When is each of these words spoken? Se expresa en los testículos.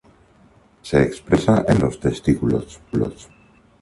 Se 0.81 0.99
expresa 1.03 1.63
en 1.67 1.77
los 1.81 1.99
testículos. 1.99 2.79